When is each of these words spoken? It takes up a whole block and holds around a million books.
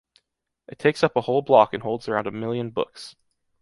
It 0.67 0.79
takes 0.79 1.03
up 1.03 1.15
a 1.15 1.21
whole 1.21 1.43
block 1.43 1.75
and 1.75 1.83
holds 1.83 2.07
around 2.07 2.25
a 2.25 2.31
million 2.31 2.71
books. 2.71 3.15